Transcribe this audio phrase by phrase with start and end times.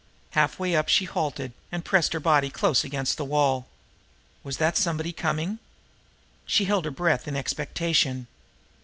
[0.31, 3.67] Halfway up she halted and pressed her body close against the wall.
[4.43, 5.59] Was that somebody coming?
[6.47, 8.25] She held her breath in expectation.